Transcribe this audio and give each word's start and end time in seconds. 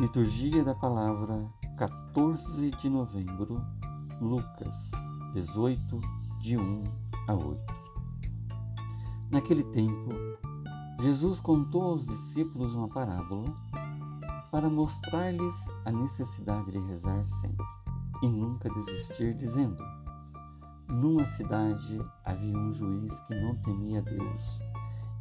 Liturgia 0.00 0.64
da 0.64 0.74
Palavra, 0.74 1.46
14 1.76 2.70
de 2.70 2.88
novembro, 2.88 3.62
Lucas 4.18 4.90
18, 5.34 6.00
de 6.40 6.56
1 6.56 6.84
a 7.28 7.34
8. 7.34 7.60
Naquele 9.30 9.62
tempo, 9.62 10.08
Jesus 11.00 11.38
contou 11.38 11.82
aos 11.82 12.06
discípulos 12.06 12.72
uma 12.72 12.88
parábola 12.88 13.54
para 14.50 14.70
mostrar-lhes 14.70 15.54
a 15.84 15.92
necessidade 15.92 16.72
de 16.72 16.78
rezar 16.78 17.22
sempre 17.26 17.66
e 18.22 18.26
nunca 18.26 18.70
desistir, 18.70 19.34
dizendo: 19.34 19.84
Numa 20.88 21.26
cidade 21.26 22.00
havia 22.24 22.56
um 22.56 22.72
juiz 22.72 23.20
que 23.28 23.38
não 23.42 23.54
temia 23.56 24.00
Deus 24.00 24.60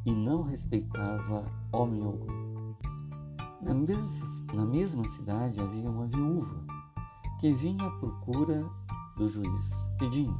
e 0.05 0.13
não 0.13 0.43
respeitava 0.43 1.43
homem 1.73 2.01
algum. 2.01 2.58
Na 3.61 3.73
mesma, 3.73 4.27
na 4.53 4.65
mesma 4.65 5.07
cidade 5.09 5.59
havia 5.59 5.89
uma 5.89 6.07
viúva 6.07 6.63
que 7.39 7.53
vinha 7.53 7.85
à 7.85 7.91
procura 7.91 8.65
do 9.17 9.27
juiz, 9.27 9.85
pedindo: 9.97 10.37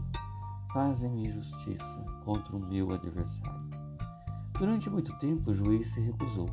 Fazem-me 0.71 1.29
justiça 1.29 2.05
contra 2.23 2.55
o 2.55 2.59
meu 2.59 2.91
adversário. 2.93 3.69
Durante 4.57 4.89
muito 4.89 5.17
tempo 5.19 5.51
o 5.51 5.53
juiz 5.53 5.91
se 5.91 5.99
recusou. 5.99 6.49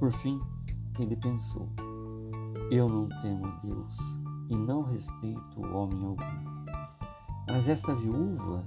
Por 0.00 0.10
fim, 0.12 0.40
ele 0.98 1.14
pensou: 1.14 1.68
Eu 2.70 2.88
não 2.88 3.08
temo 3.22 3.46
a 3.46 3.50
Deus 3.62 3.96
e 4.48 4.56
não 4.56 4.82
respeito 4.82 5.60
o 5.60 5.76
homem 5.76 6.04
algum. 6.04 6.62
Mas 7.48 7.68
esta 7.68 7.94
viúva 7.94 8.64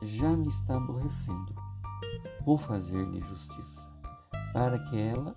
já 0.00 0.34
me 0.34 0.48
está 0.48 0.76
aborrecendo. 0.78 1.54
Vou 2.46 2.56
fazer-lhe 2.56 3.20
justiça, 3.20 3.90
para 4.52 4.78
que 4.78 4.98
ela 4.98 5.36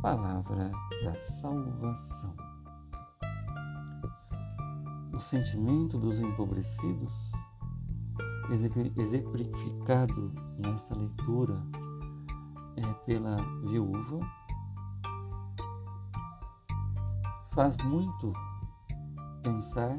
Palavra 0.00 0.70
da 1.02 1.12
salvação. 1.16 2.32
O 5.12 5.18
sentimento 5.18 5.98
dos 5.98 6.20
empobrecidos, 6.20 7.32
exemplificado 8.96 10.32
nesta 10.56 10.94
leitura 10.94 11.60
é, 12.76 12.92
pela 13.04 13.38
viúva, 13.62 14.20
faz 17.52 17.76
muito 17.78 18.32
pensar 19.42 19.96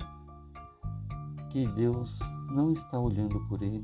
que 1.49 1.67
Deus 1.73 2.17
não 2.51 2.71
está 2.71 2.97
olhando 2.97 3.37
por 3.49 3.61
ele, 3.61 3.83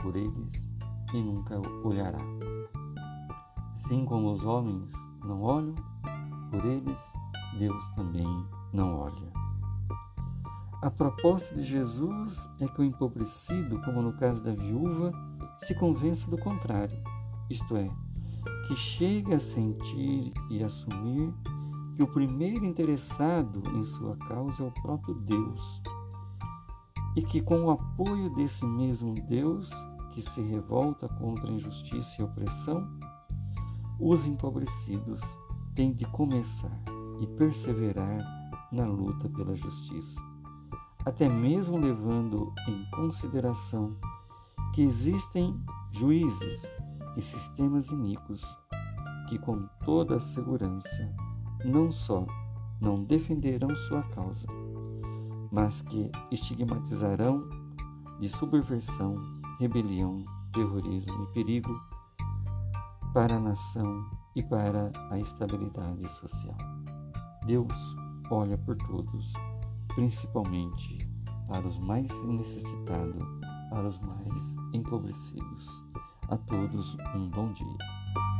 por 0.00 0.14
eles 0.14 0.64
e 1.12 1.20
nunca 1.20 1.60
olhará. 1.82 2.20
Assim 3.92 4.06
como 4.06 4.32
os 4.32 4.46
homens 4.46 4.90
não 5.22 5.42
olham, 5.42 5.74
por 6.50 6.64
eles 6.64 6.98
Deus 7.58 7.86
também 7.90 8.26
não 8.72 9.00
olha. 9.00 9.30
A 10.80 10.90
proposta 10.90 11.54
de 11.54 11.62
Jesus 11.62 12.48
é 12.58 12.66
que 12.66 12.80
o 12.80 12.84
empobrecido, 12.84 13.82
como 13.82 14.00
no 14.00 14.14
caso 14.14 14.42
da 14.42 14.54
viúva, 14.54 15.12
se 15.58 15.74
convença 15.74 16.26
do 16.30 16.38
contrário, 16.38 16.96
isto 17.50 17.76
é, 17.76 17.90
que 18.66 18.74
chegue 18.74 19.34
a 19.34 19.38
sentir 19.38 20.32
e 20.48 20.64
assumir 20.64 21.30
que 21.94 22.02
o 22.02 22.10
primeiro 22.10 22.64
interessado 22.64 23.62
em 23.76 23.84
sua 23.84 24.16
causa 24.16 24.62
é 24.62 24.66
o 24.66 24.72
próprio 24.80 25.16
Deus, 25.16 25.82
e 27.14 27.22
que 27.22 27.42
com 27.42 27.66
o 27.66 27.70
apoio 27.70 28.30
desse 28.30 28.64
mesmo 28.64 29.14
Deus, 29.28 29.70
que 30.12 30.22
se 30.22 30.40
revolta 30.40 31.10
contra 31.10 31.46
a 31.46 31.52
injustiça 31.52 32.16
e 32.18 32.22
a 32.22 32.24
opressão, 32.24 33.11
os 34.04 34.26
empobrecidos 34.26 35.20
têm 35.76 35.92
de 35.92 36.04
começar 36.06 36.76
e 37.20 37.26
perseverar 37.38 38.18
na 38.72 38.84
luta 38.84 39.28
pela 39.28 39.54
justiça, 39.54 40.20
até 41.04 41.28
mesmo 41.28 41.78
levando 41.78 42.52
em 42.66 42.84
consideração 42.90 43.96
que 44.74 44.82
existem 44.82 45.56
juízes 45.92 46.62
e 47.16 47.22
sistemas 47.22 47.90
iníquos 47.90 48.42
que, 49.28 49.38
com 49.38 49.68
toda 49.84 50.16
a 50.16 50.20
segurança, 50.20 51.14
não 51.64 51.92
só 51.92 52.26
não 52.80 53.04
defenderão 53.04 53.70
sua 53.76 54.02
causa, 54.02 54.46
mas 55.52 55.80
que 55.80 56.10
estigmatizarão 56.32 57.48
de 58.18 58.28
subversão, 58.28 59.14
rebelião, 59.60 60.24
terrorismo 60.52 61.22
e 61.22 61.32
perigo 61.32 61.91
para 63.12 63.36
a 63.36 63.40
nação 63.40 64.10
e 64.34 64.42
para 64.42 64.90
a 65.10 65.18
estabilidade 65.18 66.08
social. 66.12 66.56
Deus 67.44 67.96
olha 68.30 68.56
por 68.56 68.76
todos, 68.76 69.32
principalmente 69.94 71.06
para 71.46 71.66
os 71.66 71.78
mais 71.78 72.08
necessitados, 72.24 73.22
para 73.68 73.86
os 73.86 73.98
mais 74.00 74.56
empobrecidos. 74.72 75.84
A 76.28 76.36
todos 76.38 76.96
um 77.14 77.28
bom 77.28 77.52
dia. 77.52 78.31